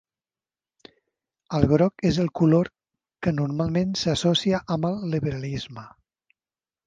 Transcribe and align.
El 1.57 1.65
groc 1.71 2.05
és 2.09 2.17
el 2.23 2.31
color 2.39 2.71
que 3.27 3.33
normalment 3.41 3.93
s"associa 4.01 4.63
amb 4.77 4.87
el 4.89 4.97
liberalisme. 5.13 5.85